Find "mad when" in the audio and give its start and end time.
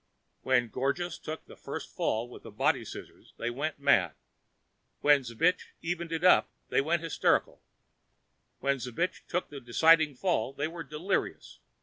3.77-5.21